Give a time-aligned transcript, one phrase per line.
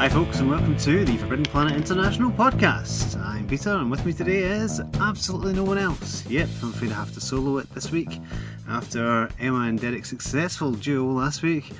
[0.00, 3.20] Hi, folks, and welcome to the Forbidden Planet International podcast.
[3.20, 6.26] I'm Peter, and with me today is absolutely no one else.
[6.26, 8.18] Yep, I'm afraid I have to solo it this week.
[8.66, 11.70] After Emma and Derek's successful duo last week,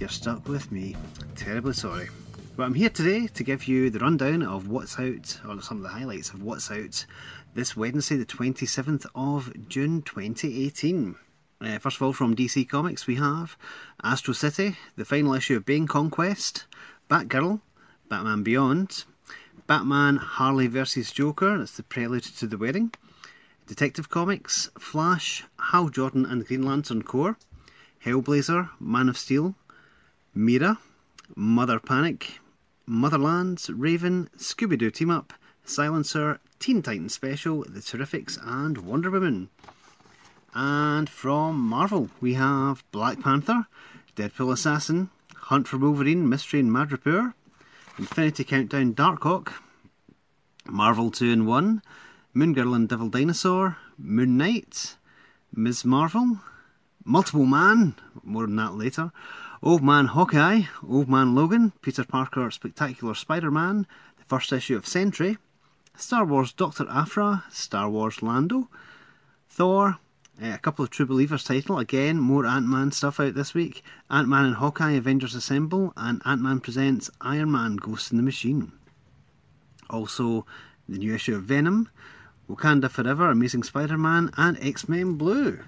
[0.00, 0.96] you're stuck with me.
[1.36, 2.08] Terribly sorry.
[2.56, 5.84] But I'm here today to give you the rundown of what's out, or some of
[5.84, 7.06] the highlights of what's out
[7.54, 11.14] this Wednesday, the 27th of June 2018.
[11.60, 13.56] Uh, first of all, from DC Comics, we have
[14.02, 16.66] Astro City, the final issue of Bane Conquest,
[17.08, 17.60] Batgirl,
[18.08, 19.04] Batman Beyond,
[19.66, 21.12] Batman Harley vs.
[21.12, 22.92] Joker, that's the prelude to the wedding,
[23.66, 27.36] Detective Comics, Flash, Hal Jordan and Green Lantern Corps,
[28.04, 29.54] Hellblazer, Man of Steel,
[30.34, 30.78] Mera,
[31.34, 32.40] Mother Panic,
[32.88, 39.50] Motherlands, Raven, Scooby Doo Team Up, Silencer, Teen Titans Special, The Terrifics, and Wonder Woman.
[40.54, 43.66] And from Marvel, we have Black Panther,
[44.16, 47.34] Deadpool Assassin, Hunt for Wolverine, Mystery and Madripoor,
[47.98, 49.54] Infinity Countdown Darkhawk,
[50.66, 51.82] Marvel 2 in 1,
[52.32, 54.96] Moon Girl and Devil Dinosaur, Moon Knight,
[55.52, 55.84] Ms.
[55.84, 56.38] Marvel,
[57.04, 59.10] Multiple Man, more on that later,
[59.64, 63.84] Old Man Hawkeye, Old Man Logan, Peter Parker Spectacular Spider Man,
[64.16, 65.36] the first issue of Sentry,
[65.96, 66.86] Star Wars Dr.
[66.88, 68.68] Aphra, Star Wars Lando,
[69.48, 69.98] Thor,
[70.42, 71.78] uh, a couple of True Believers title.
[71.78, 73.82] Again, more Ant Man stuff out this week.
[74.10, 78.22] Ant Man and Hawkeye Avengers Assemble, and Ant Man presents Iron Man Ghost in the
[78.22, 78.72] Machine.
[79.90, 80.46] Also,
[80.88, 81.88] the new issue of Venom,
[82.48, 85.60] Wakanda Forever, Amazing Spider Man, and X Men Blue.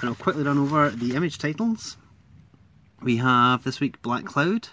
[0.00, 1.96] And I'll quickly run over the image titles.
[3.02, 4.68] We have this week Black Cloud,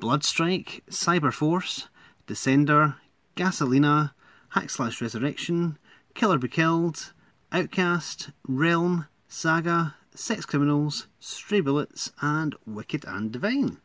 [0.00, 1.88] Bloodstrike, Cyber Force,
[2.26, 2.96] Descender,
[3.36, 4.12] Gasolina,
[4.50, 5.78] Hack Slash Resurrection,
[6.14, 7.12] Killer Be Killed,
[7.52, 13.78] Outcast, Realm, Saga, Sex Criminals, Stray Bullets, and Wicked and Divine.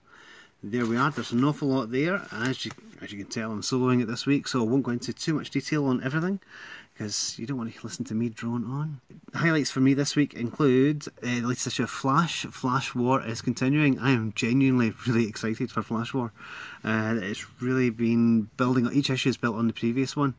[0.62, 1.10] There we are.
[1.10, 2.22] There's an awful lot there.
[2.32, 4.92] As you as you can tell, I'm soloing it this week, so I won't go
[4.92, 6.40] into too much detail on everything
[6.94, 9.02] because you don't want to listen to me drone on.
[9.34, 12.46] Highlights for me this week include uh, the latest issue of Flash.
[12.46, 14.00] Flash War is continuing.
[14.00, 16.32] I am genuinely really excited for Flash War.
[16.84, 18.88] Uh, it's really been building.
[18.94, 20.36] Each issue is built on the previous one,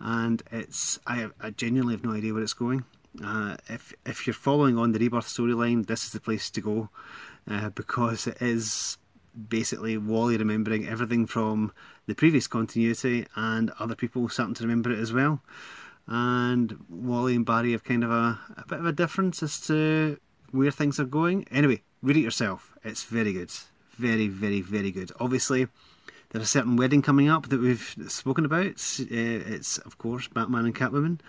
[0.00, 2.84] and it's I, I genuinely have no idea where it's going.
[3.22, 6.88] Uh, if if you're following on the Rebirth storyline, this is the place to go
[7.48, 8.98] uh, because it is
[9.48, 11.72] basically Wally remembering everything from
[12.06, 15.40] the previous continuity and other people starting to remember it as well.
[16.06, 20.18] And Wally and Barry have kind of a, a bit of a difference as to
[20.50, 21.46] where things are going.
[21.50, 22.76] Anyway, read it yourself.
[22.82, 23.52] It's very good.
[23.92, 25.12] Very, very, very good.
[25.20, 25.68] Obviously,
[26.30, 28.66] there's a certain wedding coming up that we've spoken about.
[28.66, 31.20] It's, uh, it's, of course, Batman and Catwoman.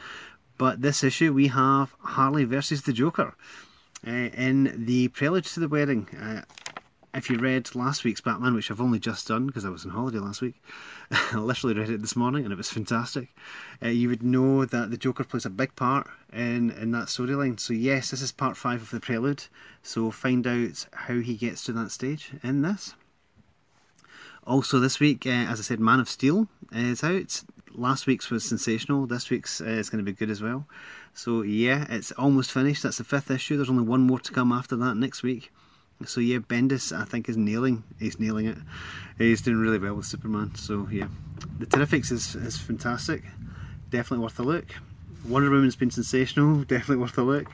[0.58, 3.36] But this issue, we have Harley versus the Joker.
[4.06, 6.42] Uh, in the prelude to the wedding, uh,
[7.14, 9.92] if you read last week's Batman, which I've only just done because I was on
[9.92, 10.62] holiday last week,
[11.12, 13.36] I literally read it this morning and it was fantastic.
[13.84, 17.60] Uh, you would know that the Joker plays a big part in in that storyline.
[17.60, 19.46] So yes, this is part five of the prelude.
[19.84, 22.96] So find out how he gets to that stage in this.
[24.46, 27.44] Also this week, uh, as I said, Man of Steel is out.
[27.74, 29.06] Last week's was sensational.
[29.06, 30.66] This week's uh, is going to be good as well.
[31.14, 32.84] So yeah, it's almost finished.
[32.84, 33.56] That's the fifth issue.
[33.56, 35.52] There's only one more to come after that next week.
[36.06, 37.84] So yeah, Bendis I think is nailing.
[38.00, 38.58] He's nailing it.
[39.18, 40.56] He's doing really well with Superman.
[40.56, 41.08] So yeah,
[41.60, 43.24] the Terrifics is is fantastic.
[43.90, 44.66] Definitely worth a look.
[45.28, 46.64] Wonder Woman's been sensational.
[46.68, 47.48] Definitely worth a look.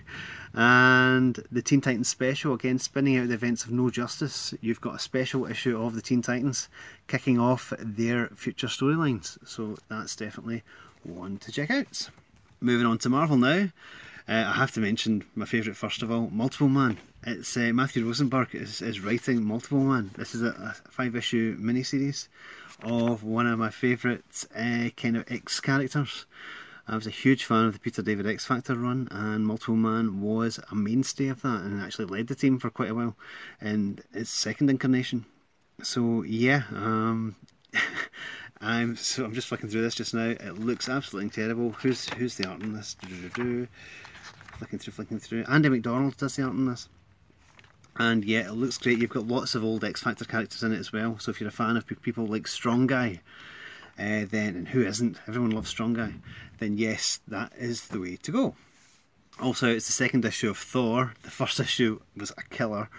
[0.60, 4.56] And the Teen Titans special again, spinning out the events of No Justice.
[4.60, 6.68] You've got a special issue of the Teen Titans
[7.08, 9.38] kicking off their future storylines.
[9.48, 10.64] So that's definitely
[11.04, 12.10] one to check out.
[12.60, 13.68] Moving on to Marvel now.
[14.28, 16.98] Uh, I have to mention my favourite first of all, Multiple Man.
[17.24, 20.10] It's uh, Matthew Rosenberg is, is writing Multiple Man.
[20.18, 22.30] This is a, a five issue miniseries
[22.82, 26.26] of one of my favourite uh, kind of X characters.
[26.90, 30.22] I was a huge fan of the Peter David X Factor run, and Multiple Man
[30.22, 33.18] was a mainstay of that, and actually led the team for quite a while
[33.62, 35.26] in its second incarnation.
[35.84, 37.36] So yeah, um,
[38.62, 40.30] I'm so I'm just flicking through this just now.
[40.30, 41.72] It looks absolutely terrible.
[41.72, 42.96] Who's who's the art on this?
[43.00, 45.44] Flicking through, flicking through.
[45.50, 46.88] Andy McDonald does the art on this.
[47.98, 49.00] And yeah, it looks great.
[49.00, 51.20] You've got lots of old X Factor characters in it as well.
[51.20, 53.22] So if you're a fan of people like Strong Guy,
[54.00, 55.20] uh, then and who isn't?
[55.28, 56.14] Everyone loves Strong Guy.
[56.60, 58.56] Then yes, that is the way to go.
[59.40, 61.14] Also, it's the second issue of Thor.
[61.24, 62.90] The first issue was a killer,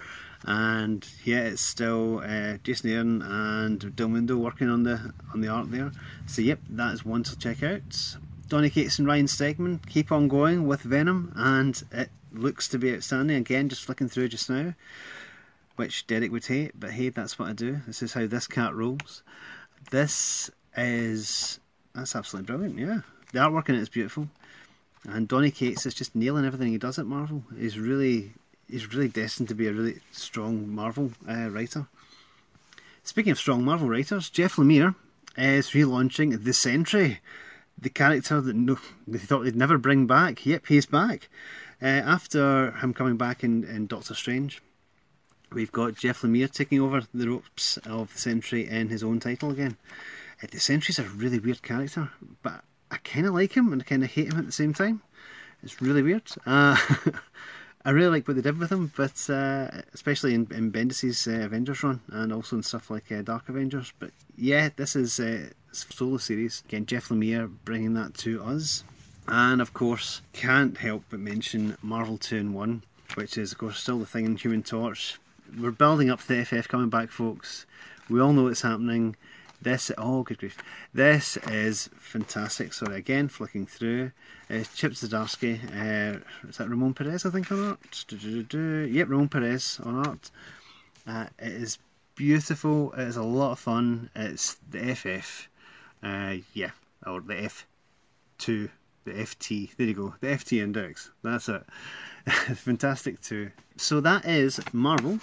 [0.45, 5.49] and yeah, it's still uh, Jason Aaron and Del Mundo working on the on the
[5.49, 5.91] art there.
[6.27, 8.17] So yep, that is one to check out.
[8.49, 12.94] Donny Cates and Ryan Stegman keep on going with Venom, and it looks to be
[12.94, 13.37] outstanding.
[13.37, 14.75] Again, just flicking through just now.
[15.79, 17.81] which Derek would hate, but hey, that's what I do.
[17.87, 19.23] This is how this cat rolls.
[19.93, 21.61] This is
[21.95, 22.79] that's absolutely brilliant.
[22.79, 23.01] Yeah,
[23.33, 24.29] the artwork in it is beautiful,
[25.09, 27.43] and Donny Cates is just nailing everything he does at Marvel.
[27.59, 28.33] He's really
[28.69, 31.87] he's really destined to be a really strong Marvel uh, writer.
[33.03, 34.95] Speaking of strong Marvel writers, Jeff Lemire
[35.37, 37.21] is relaunching the Sentry,
[37.79, 40.45] the character that no, they thought they'd never bring back.
[40.45, 41.29] Yep, he's back.
[41.81, 44.61] Uh, after him coming back in, in Doctor Strange,
[45.53, 49.51] we've got Jeff Lemire taking over the ropes of the Sentry in his own title
[49.51, 49.77] again.
[50.40, 52.11] The Sentry's a really weird character,
[52.43, 54.73] but I kind of like him and I kind of hate him at the same
[54.73, 55.02] time.
[55.62, 56.23] It's really weird.
[56.46, 56.76] Uh,
[57.85, 61.44] I really like what they did with him, but uh, especially in, in Bendis's uh,
[61.44, 63.93] Avengers run and also in stuff like uh, Dark Avengers.
[63.99, 66.62] But yeah, this is uh, solo series.
[66.67, 68.84] Again, Jeff Lemire bringing that to us.
[69.26, 72.82] And of course, can't help but mention Marvel 2 in 1,
[73.14, 75.19] which is, of course, still the thing in Human Torch.
[75.58, 77.67] We're building up the FF coming back, folks.
[78.08, 79.17] We all know it's happening.
[79.60, 80.56] This, oh, good grief.
[80.94, 82.72] This is fantastic.
[82.72, 84.12] Sorry, again, flicking through.
[84.49, 88.05] Uh, Chip Zdarsky, uh, is that Ramon Perez, I think, on art?
[88.12, 90.31] Yep, Ramon Perez on art.
[91.06, 91.78] Uh, it is
[92.14, 92.93] beautiful.
[92.93, 94.10] It is a lot of fun.
[94.14, 95.49] It's the FF.
[96.02, 96.70] Uh, yeah,
[97.05, 97.50] or the
[98.38, 98.70] F2
[99.08, 99.75] the FT.
[99.76, 101.10] There you go, the FT index.
[101.22, 101.64] That's it.
[102.28, 103.50] Fantastic too.
[103.76, 105.19] So that is Marvel.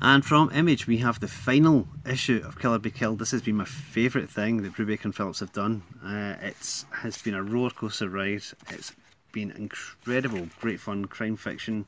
[0.00, 3.18] And from Image, we have the final issue of Killer Be Killed.
[3.18, 5.82] This has been my favourite thing that Brubaker and Phillips have done.
[6.04, 8.42] Uh, it has been a rollercoaster ride.
[8.74, 8.92] It's
[9.32, 11.86] been incredible, great fun, crime fiction,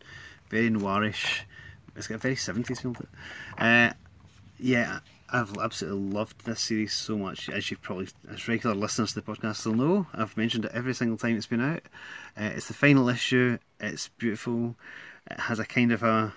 [0.51, 1.41] very noirish.
[1.97, 3.09] It's got a very 70s feel to it.
[3.59, 3.93] Uh,
[4.61, 5.01] yeah,
[5.33, 9.33] I've absolutely loved this series so much, as you probably, as regular listeners to the
[9.33, 10.07] podcast will know.
[10.13, 11.83] I've mentioned it every single time it's been out.
[12.37, 13.59] Uh, it's the final issue.
[13.79, 14.77] It's beautiful.
[15.31, 16.33] It has a kind of a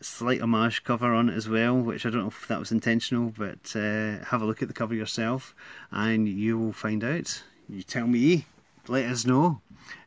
[0.00, 3.32] slight homage cover on it as well, which I don't know if that was intentional,
[3.36, 5.54] but uh, have a look at the cover yourself,
[5.90, 7.42] and you will find out.
[7.68, 8.46] You tell me.
[8.86, 9.62] Let us know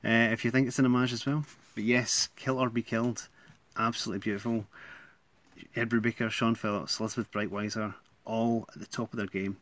[0.06, 1.44] uh, if you think it's an homage as well.
[1.74, 3.28] But yes, Kill or Be Killed.
[3.76, 4.66] Absolutely beautiful.
[5.76, 7.94] Ed Brubaker, Sean Phillips, Elizabeth Breitweiser,
[8.26, 9.58] all at the top of their game,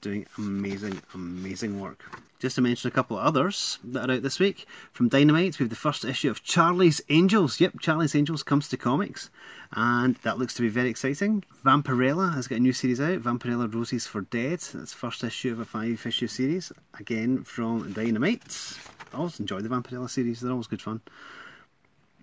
[0.00, 2.04] doing amazing, amazing work.
[2.38, 4.66] Just to mention a couple of others that are out this week.
[4.92, 7.60] From Dynamite, we have the first issue of Charlie's Angels.
[7.60, 9.30] Yep, Charlie's Angels comes to comics,
[9.72, 11.44] and that looks to be very exciting.
[11.64, 14.60] Vampirella has got a new series out, Vampirella Roses for Dead.
[14.60, 18.78] That's the first issue of a five issue series, again from Dynamite.
[19.14, 21.00] I always enjoy the Vampirella series, they're always good fun.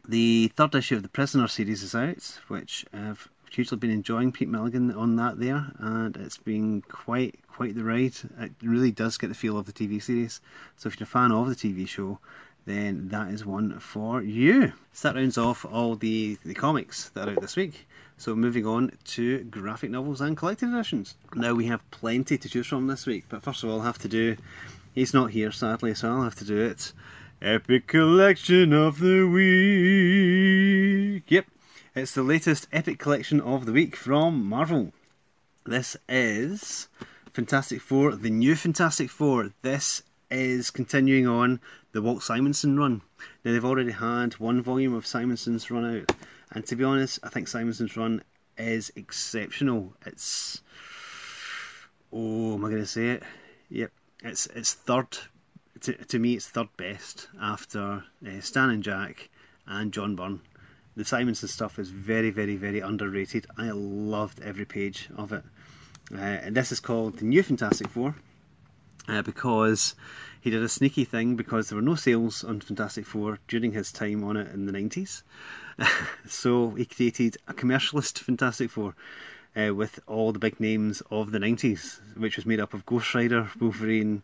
[0.06, 4.50] The third issue of the Prisoner series is out, which I've hugely been enjoying Pete
[4.50, 8.16] Milligan on that there, and it's been quite quite the ride.
[8.38, 10.42] It really does get the feel of the TV series.
[10.76, 12.20] So if you're a fan of the TV show,
[12.66, 14.74] then that is one for you.
[14.92, 17.88] So that rounds off all the, the comics that are out this week.
[18.18, 21.16] So moving on to graphic novels and collected editions.
[21.34, 24.00] Now we have plenty to choose from this week, but first of all, I'll have
[24.00, 24.36] to do.
[24.94, 26.92] He's not here, sadly, so I'll have to do it.
[27.44, 31.24] Epic collection of the week.
[31.28, 31.46] Yep,
[31.94, 34.94] it's the latest epic collection of the week from Marvel.
[35.66, 36.88] This is
[37.34, 39.52] Fantastic Four, the new Fantastic Four.
[39.62, 41.60] This is continuing on
[41.92, 43.02] the Walt Simonson run.
[43.44, 46.16] Now, they've already had one volume of Simonson's run out,
[46.52, 48.24] and to be honest, I think Simonson's run
[48.58, 49.94] is exceptional.
[50.06, 50.62] It's.
[52.14, 53.24] Oh, am I going to say it?
[53.70, 53.92] Yep,
[54.24, 55.18] it's it's third.
[55.84, 59.30] To, to me, it's third best after uh, Stan and Jack
[59.68, 60.42] and John Byrne
[60.96, 63.48] the Simonson stuff is very, very, very underrated.
[63.58, 65.44] I loved every page of it.
[66.14, 68.16] Uh, and this is called the New Fantastic Four
[69.08, 69.96] uh, because
[70.42, 73.92] he did a sneaky thing because there were no sales on Fantastic Four during his
[73.92, 75.24] time on it in the 90s.
[76.28, 78.96] so he created a commercialist Fantastic Four.
[79.56, 83.14] Uh, with all the big names of the 90s, which was made up of Ghost
[83.14, 84.24] Rider, Wolverine,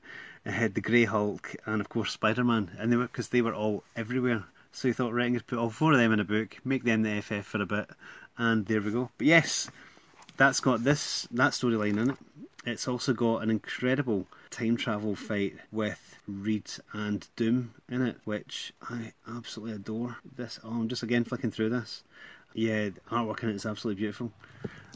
[0.50, 2.72] uh, the Grey Hulk, and of course Spider Man.
[2.78, 4.46] And they were because they were all everywhere.
[4.72, 7.04] So he thought, right, I'm put all four of them in a book, make them
[7.04, 7.90] the FF for a bit,
[8.38, 9.10] and there we go.
[9.18, 9.70] But yes,
[10.38, 12.18] that's got this that storyline in it.
[12.66, 18.74] It's also got an incredible time travel fight with Reed and Doom in it, which
[18.90, 20.18] I absolutely adore.
[20.36, 22.04] This, oh, I'm just again flicking through this.
[22.54, 24.32] Yeah, artwork in it is absolutely beautiful.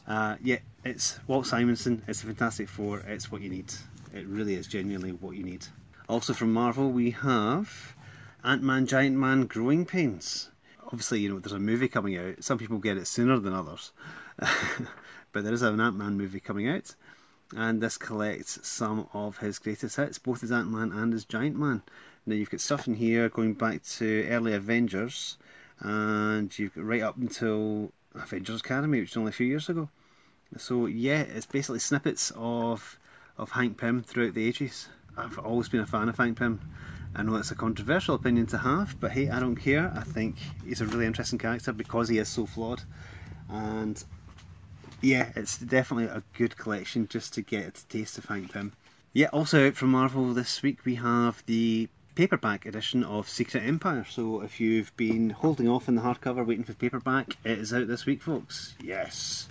[0.08, 2.04] Uh, yeah, it's Walt Simonson.
[2.08, 3.00] It's a Fantastic Four.
[3.00, 3.74] It's what you need.
[4.14, 5.66] It really is genuinely what you need.
[6.08, 7.96] Also from Marvel, we have
[8.44, 10.52] Ant Man, Giant Man, Growing Pains.
[10.86, 12.44] Obviously, you know, there's a movie coming out.
[12.44, 13.92] Some people get it sooner than others.
[14.38, 16.94] but there is an Ant Man movie coming out.
[17.56, 21.58] And this collects some of his greatest hits, both as Ant Man and as Giant
[21.58, 21.82] Man.
[22.28, 25.38] Now, you've got stuff in here going back to early Avengers.
[25.80, 29.90] And you've got right up until Avengers Academy, which was only a few years ago.
[30.58, 33.00] So yeah, it's basically snippets of
[33.38, 34.88] of Hank Pym throughout the ages.
[35.18, 36.60] I've always been a fan of Hank Pym.
[37.16, 39.92] I know it's a controversial opinion to have, but hey, I don't care.
[39.96, 40.36] I think
[40.66, 42.82] he's a really interesting character because he is so flawed.
[43.50, 44.04] And
[45.02, 48.74] yeah, it's definitely a good collection just to get a taste of Hank Pym.
[49.14, 54.06] Yeah, also out from Marvel this week we have the paperback edition of Secret Empire.
[54.10, 57.88] So if you've been holding off on the hardcover waiting for paperback, it is out
[57.88, 58.76] this week, folks.
[58.82, 59.48] Yes.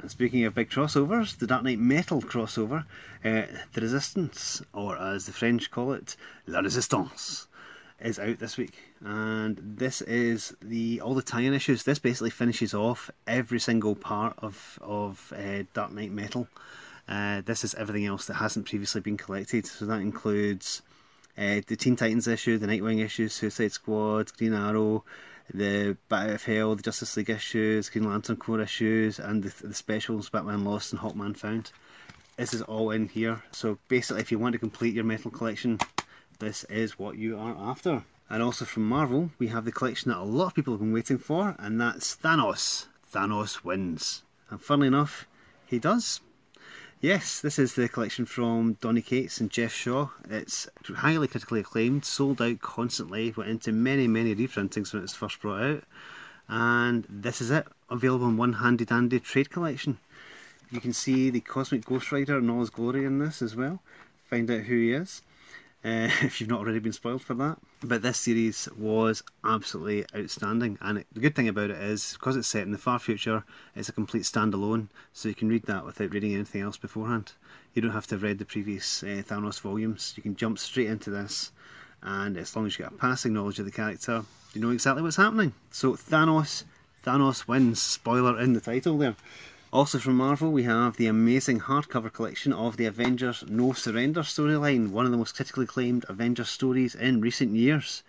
[0.00, 2.84] And speaking of big crossovers, the Dark Knight Metal crossover,
[3.24, 7.46] uh, The Resistance, or as the French call it, La Resistance,
[8.00, 8.74] is out this week.
[9.00, 11.84] And this is the all the tie-in issues.
[11.84, 16.48] This basically finishes off every single part of of uh, Dark Knight Metal.
[17.08, 19.66] Uh, this is everything else that hasn't previously been collected.
[19.66, 20.82] So that includes
[21.36, 25.04] uh, the Teen Titans issue, the Nightwing issue, Suicide Squad, Green Arrow,
[25.52, 29.74] the Bat of Hell, the Justice League issues, Green Lantern Corps issues, and the, the
[29.74, 31.70] specials Batman Lost and Hawkman Found.
[32.36, 33.42] This is all in here.
[33.52, 35.78] So basically, if you want to complete your metal collection,
[36.38, 38.04] this is what you are after.
[38.30, 40.92] And also from Marvel, we have the collection that a lot of people have been
[40.92, 42.86] waiting for, and that's Thanos.
[43.12, 44.22] Thanos wins.
[44.50, 45.26] And funnily enough,
[45.66, 46.20] he does.
[47.04, 50.08] Yes, this is the collection from Donny Cates and Geoff Shaw.
[50.30, 55.12] It's highly critically acclaimed, sold out constantly, went into many, many reprintings when it was
[55.12, 55.84] first brought out.
[56.48, 59.98] And this is it, available in one handy dandy trade collection.
[60.70, 63.82] You can see the Cosmic Ghost Rider in all his glory in this as well.
[64.30, 65.20] Find out who he is
[65.84, 67.58] uh, if you've not already been spoiled for that.
[67.82, 72.36] But this series was absolutely outstanding, and it, the good thing about it is because
[72.36, 75.84] it's set in the far future, it's a complete standalone, so you can read that
[75.84, 77.32] without reading anything else beforehand.
[77.74, 80.14] You don't have to have read the previous uh, Thanos volumes.
[80.16, 81.52] You can jump straight into this,
[82.02, 84.24] and as long as you get a passing knowledge of the character,
[84.54, 85.52] you know exactly what's happening.
[85.70, 86.64] So Thanos,
[87.04, 87.82] Thanos wins.
[87.82, 89.16] Spoiler in the title there.
[89.74, 94.90] Also from Marvel, we have the amazing hardcover collection of the Avengers No Surrender storyline,
[94.90, 98.04] one of the most critically acclaimed Avengers stories in recent years.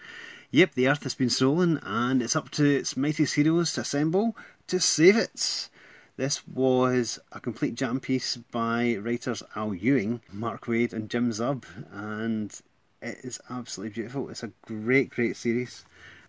[0.51, 4.37] Yep, the Earth has been stolen, and it's up to its mightiest heroes to assemble
[4.67, 5.69] to save it.
[6.17, 11.63] This was a complete jam piece by writers Al Ewing, Mark Waid, and Jim Zub,
[11.91, 12.61] and
[13.01, 14.29] it is absolutely beautiful.
[14.29, 15.83] It's a great, great series,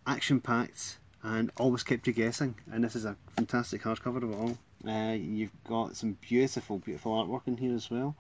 [0.06, 2.54] action packed, and always kept you guessing.
[2.72, 4.56] And this is a fantastic hardcover of it all.
[4.86, 8.14] Uh, you've got some beautiful, beautiful artwork in here as well.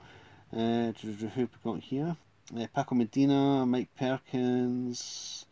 [0.52, 2.16] Uh, who we got here?
[2.56, 5.46] Uh, Paco Medina, Mike Perkins,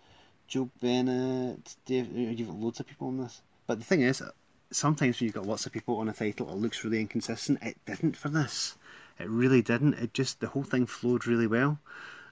[0.48, 2.08] Joe Bennett, Dave.
[2.14, 3.42] Uh, you've got loads of people on this.
[3.66, 4.22] But the thing is,
[4.70, 7.62] sometimes when you've got lots of people on a title, it looks really inconsistent.
[7.62, 8.76] It didn't for this.
[9.18, 9.94] It really didn't.
[9.94, 11.78] It just the whole thing flowed really well,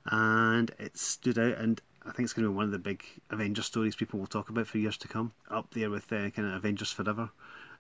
[0.07, 1.59] and it stood out.
[1.59, 4.27] And I think it's going to be one of the big Avengers stories people will
[4.27, 5.33] talk about for years to come.
[5.51, 7.31] Up there with uh, kind of Avengers Forever.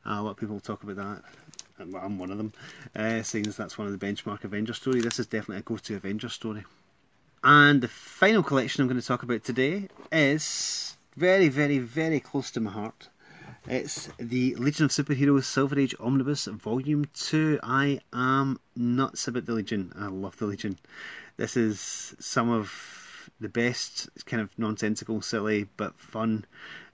[0.06, 1.22] Uh, a lot of people talk about that.
[1.78, 2.52] I'm one of them,
[2.94, 5.00] uh, seeing as that's one of the benchmark Avenger story.
[5.00, 6.64] This is definitely a go-to Avenger story.
[7.42, 12.50] And the final collection I'm going to talk about today is very, very, very close
[12.52, 13.08] to my heart.
[13.68, 17.60] It's the Legion of Superheroes Silver Age Omnibus Volume 2.
[17.62, 19.92] I am nuts about the Legion.
[19.96, 20.78] I love the Legion.
[21.36, 23.01] This is some of
[23.42, 26.44] the best kind of nonsensical, silly, but fun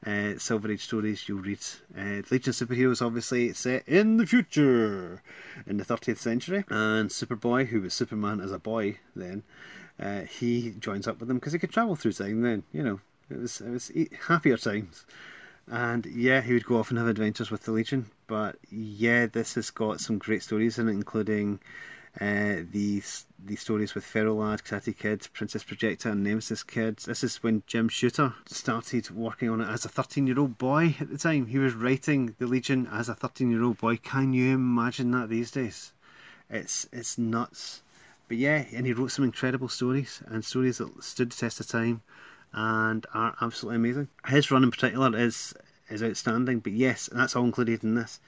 [0.07, 1.61] uh, Silver Age stories you'll read.
[1.97, 5.23] Uh, Legion of Superheroes, obviously, set in the future,
[5.67, 6.64] in the 30th century.
[6.69, 9.43] And Superboy, who was Superman as a boy then,
[10.00, 13.00] uh, he joins up with them because he could travel through time then, you know.
[13.31, 13.93] It was, it was
[14.26, 15.05] happier times.
[15.71, 18.07] And yeah, he would go off and have adventures with the Legion.
[18.26, 21.61] But yeah, this has got some great stories in it, including
[22.21, 27.05] uh, these these stories with Ferro Lad, Karate Kid, Princess Projectra, and Nemesis Kids.
[27.05, 30.97] This is when Jim Shooter started working on it as a 13 year old boy
[31.01, 31.47] at the time.
[31.47, 33.99] He was writing the Legion as a 13 year old boy.
[33.99, 35.93] Can you imagine that these days?
[36.51, 37.83] It's it's nuts.
[38.27, 41.69] But yeah, and he wrote some incredible stories and stories that stood the test of
[41.69, 42.03] time
[42.53, 44.09] and are absolutely amazing.
[44.27, 45.55] His run in particular is
[45.89, 46.61] is outstanding.
[46.61, 48.21] But yes, that's all included in this.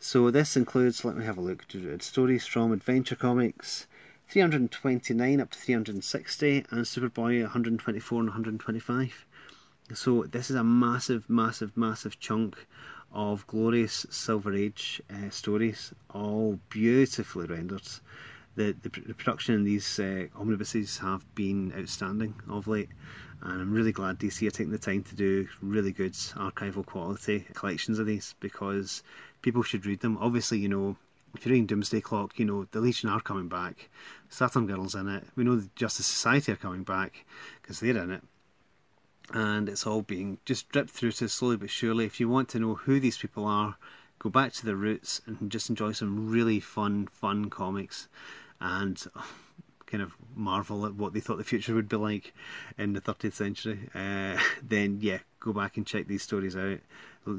[0.00, 1.64] So this includes, let me have a look,
[1.98, 3.88] stories from Adventure Comics
[4.28, 9.26] 329 up to 360 and Superboy 124 and 125.
[9.94, 12.64] So this is a massive, massive, massive chunk
[13.12, 17.88] of glorious Silver Age uh, stories, all beautifully rendered.
[18.58, 22.88] The, the, the production in these uh, omnibuses have been outstanding of late,
[23.40, 27.46] and I'm really glad DC are taking the time to do really good archival quality
[27.54, 29.04] collections of these because
[29.42, 30.18] people should read them.
[30.20, 30.96] Obviously, you know,
[31.36, 33.90] if you're reading Doomsday Clock, you know, the Legion are coming back.
[34.28, 35.24] Saturn Girl's in it.
[35.36, 37.24] We know the Justice Society are coming back
[37.62, 38.22] because they're in it.
[39.32, 42.06] and it's all being just dripped through to slowly but surely.
[42.06, 43.76] If you want to know who these people are,
[44.18, 48.08] go back to the roots and just enjoy some really fun, fun comics,
[48.60, 49.04] and
[49.86, 52.34] kind of marvel at what they thought the future would be like
[52.76, 53.88] in the 30th century.
[53.94, 56.78] Uh, then yeah, go back and check these stories out.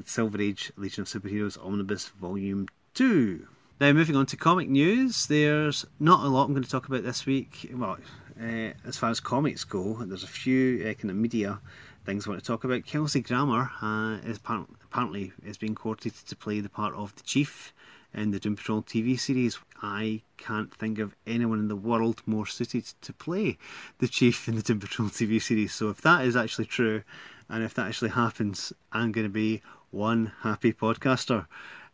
[0.05, 3.47] Silver Age Legion of Superheroes Omnibus Volume Two.
[3.79, 7.03] Now, moving on to comic news, there's not a lot I'm going to talk about
[7.03, 7.71] this week.
[7.73, 7.97] Well,
[8.39, 11.59] uh, as far as comics go, there's a few uh, kind of media
[12.05, 12.85] things I want to talk about.
[12.85, 17.73] Kelsey Grammer uh, is apparently is being courted to play the part of the Chief
[18.13, 19.59] in the Doom Patrol TV series.
[19.81, 23.57] I can't think of anyone in the world more suited to play
[23.99, 25.73] the Chief in the Doom Patrol TV series.
[25.73, 27.03] So if that is actually true,
[27.49, 29.61] and if that actually happens, I'm going to be
[29.91, 31.47] one happy podcaster.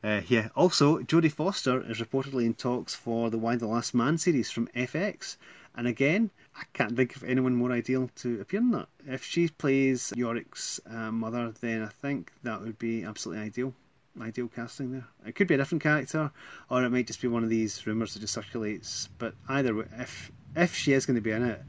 [0.03, 0.50] Uh, yeah.
[0.55, 4.67] Also, Jodie Foster is reportedly in talks for the Y the Last Man series from
[4.75, 5.38] FX.
[5.75, 8.88] And again, I can't think of anyone more ideal to appear in that.
[9.05, 13.74] If she plays Yorick's uh, mother, then I think that would be absolutely ideal.
[14.22, 15.07] Ideal casting there.
[15.25, 16.31] It could be a different character,
[16.69, 19.10] or it might just be one of these rumours that just circulates.
[19.17, 21.62] But either way, if if she is going to be in it,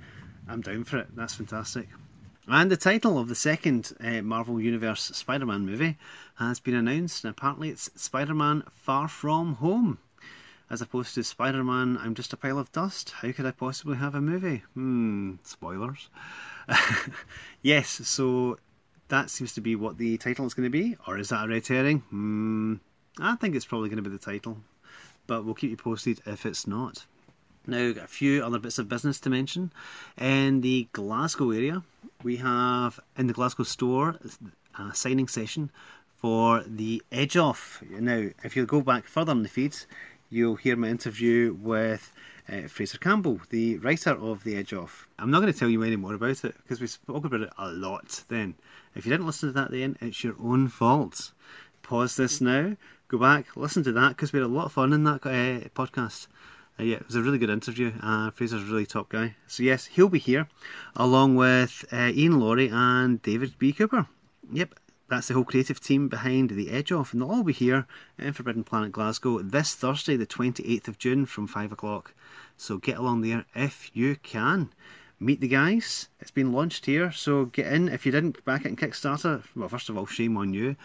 [0.49, 1.09] I'm down for it.
[1.17, 1.89] That's fantastic.
[2.49, 5.99] And the title of the second uh, Marvel Universe Spider Man movie
[6.37, 9.99] has been announced, and apparently it's Spider Man Far From Home
[10.69, 13.11] as opposed to Spider Man, I'm just a pile of dust.
[13.11, 14.65] How could I possibly have a movie?
[14.75, 16.09] Hmm, spoilers.
[17.63, 18.59] yes, so
[19.09, 21.49] that seems to be what the title is going to be, or is that a
[21.49, 22.01] red herring?
[22.11, 22.75] Hmm,
[23.21, 24.59] I think it's probably going to be the title,
[25.27, 27.07] but we'll keep you posted if it's not.
[27.67, 29.73] Now, a few other bits of business to mention.
[30.19, 31.83] In the Glasgow area,
[32.23, 34.17] we have in the Glasgow store
[34.79, 35.71] a signing session
[36.19, 37.83] for the Edge Off.
[37.91, 39.87] Now, if you go back further in the feeds,
[40.31, 42.13] you'll hear my interview with
[42.49, 45.09] uh, Fraser Campbell, the writer of The Edge Off.
[45.19, 47.51] I'm not going to tell you any more about it because we spoke about it
[47.59, 48.55] a lot then.
[48.97, 51.33] If you didn't listen to that then, it's your own fault.
[51.83, 52.77] Pause this now,
[53.09, 55.69] go back, listen to that because we had a lot of fun in that uh,
[55.75, 56.27] podcast.
[56.81, 57.93] Uh, yeah, it was a really good interview.
[58.03, 59.37] Uh, Fraser's a really top guy.
[59.47, 60.49] So, yes, he'll be here
[60.95, 63.73] along with uh, Ian Laurie and David B.
[63.73, 64.07] Cooper.
[64.53, 64.75] Yep,
[65.09, 67.87] that's the whole creative team behind The Edge Off, and they'll all be here
[68.19, 72.15] in Forbidden Planet Glasgow this Thursday, the 28th of June, from 5 o'clock.
[72.57, 74.71] So get along there if you can.
[75.19, 76.09] Meet the guys.
[76.21, 77.89] It's been launched here, so get in.
[77.89, 80.77] If you didn't back it in Kickstarter, well, first of all, shame on you.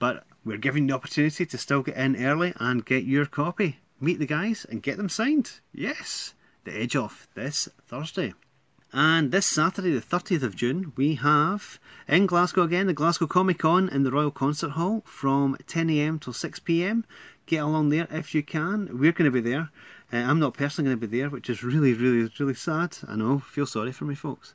[0.00, 3.78] But we're giving the opportunity to still get in early and get your copy.
[4.00, 5.60] Meet the guys and get them signed.
[5.72, 8.34] Yes, The Edge Off this Thursday.
[8.92, 13.58] And this Saturday, the 30th of June, we have in Glasgow again the Glasgow Comic
[13.58, 17.04] Con in the Royal Concert Hall from 10am till 6pm.
[17.46, 18.98] Get along there if you can.
[18.98, 19.70] We're going to be there.
[20.12, 22.96] Uh, I'm not personally going to be there, which is really, really, really sad.
[23.08, 23.40] I know.
[23.40, 24.54] Feel sorry for me, folks.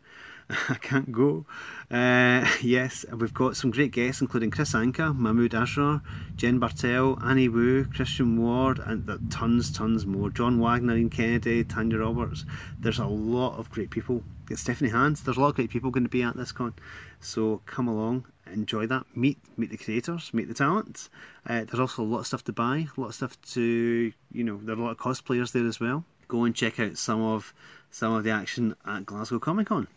[0.69, 1.45] I can't go.
[1.89, 6.01] Uh, yes, we've got some great guests, including Kris Anka, Mahmoud Asrar,
[6.35, 10.29] Jen Bartel, Annie Wu, Christian Ward, and tons, tons more.
[10.29, 12.45] John Wagner, Ian Kennedy, Tanya Roberts.
[12.79, 14.23] There's a lot of great people.
[14.51, 15.23] Get Stephanie Hans.
[15.23, 16.73] There's a lot of great people going to be at this con.
[17.21, 19.05] So come along, enjoy that.
[19.15, 21.09] Meet meet the creators, meet the talents.
[21.47, 24.43] Uh, there's also a lot of stuff to buy, a lot of stuff to you
[24.43, 24.59] know.
[24.61, 26.03] There are a lot of cosplayers there as well.
[26.27, 27.53] Go and check out some of
[27.91, 29.87] some of the action at Glasgow Comic Con.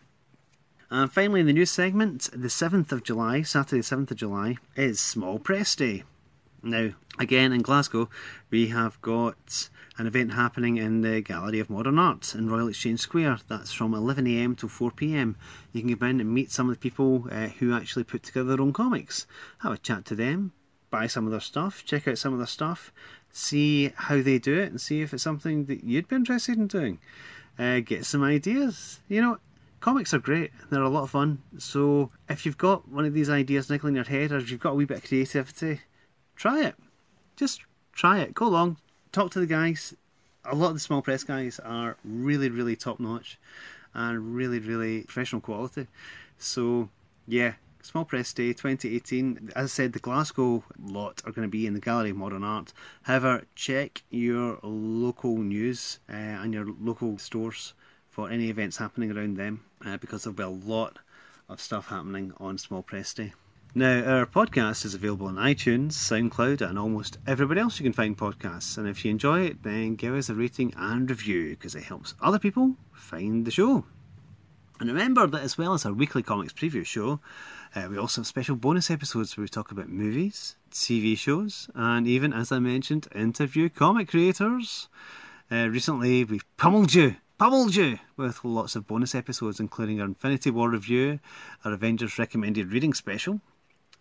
[0.89, 5.01] And finally, in the news segment, the 7th of July, Saturday, 7th of July, is
[5.01, 6.03] Small Press Day.
[6.65, 8.09] Now, again in Glasgow,
[8.49, 12.99] we have got an event happening in the Gallery of Modern Art in Royal Exchange
[13.01, 13.37] Square.
[13.47, 15.35] That's from 11am to 4pm.
[15.73, 18.49] You can go in and meet some of the people uh, who actually put together
[18.49, 19.27] their own comics.
[19.59, 20.53] Have a chat to them,
[20.89, 22.91] buy some of their stuff, check out some of their stuff,
[23.31, 26.65] see how they do it, and see if it's something that you'd be interested in
[26.65, 26.97] doing.
[27.59, 29.01] Uh, get some ideas.
[29.07, 29.37] You know,
[29.81, 30.49] comics are great.
[30.71, 31.43] They're a lot of fun.
[31.59, 34.71] So if you've got one of these ideas niggling your head, or if you've got
[34.71, 35.81] a wee bit of creativity,
[36.35, 36.75] try it.
[37.35, 37.61] Just
[37.93, 38.33] try it.
[38.33, 38.77] Go along,
[39.11, 39.95] talk to the guys.
[40.45, 43.39] A lot of the small press guys are really, really top notch
[43.93, 45.87] and really, really professional quality.
[46.37, 46.89] So
[47.27, 47.53] yeah,
[47.85, 49.51] Small Press Day 2018.
[49.55, 52.43] As I said, the Glasgow lot are going to be in the Gallery of Modern
[52.43, 52.73] Art.
[53.03, 57.73] However, check your local news uh, and your local stores
[58.09, 60.97] for any events happening around them uh, because there'll be a lot
[61.47, 63.33] of stuff happening on Small Press Day.
[63.77, 68.17] Now, our podcast is available on iTunes, SoundCloud, and almost everybody else you can find
[68.17, 68.77] podcasts.
[68.77, 72.15] And if you enjoy it, then give us a rating and review because it helps
[72.21, 73.83] other people find the show.
[74.79, 77.19] And remember that as well as our weekly comics preview show,
[77.75, 82.07] uh, we also have special bonus episodes where we talk about movies, TV shows, and
[82.07, 84.87] even, as I mentioned, interview comic creators.
[85.51, 90.51] Uh, recently, we've pummeled you pummeled you with lots of bonus episodes, including our Infinity
[90.51, 91.19] War review,
[91.65, 93.41] our Avengers recommended reading special,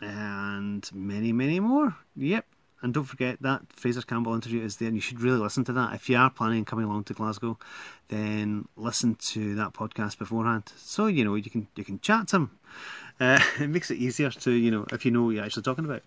[0.01, 1.97] and many, many more.
[2.17, 2.47] Yep.
[2.83, 5.73] And don't forget that Fraser Campbell interview is there, and you should really listen to
[5.73, 5.95] that.
[5.95, 7.59] If you are planning on coming along to Glasgow,
[8.09, 12.37] then listen to that podcast beforehand, so you know you can you can chat to
[12.37, 12.51] him.
[13.19, 15.87] Uh, it makes it easier to you know if you know what you're actually talking
[15.87, 16.03] about.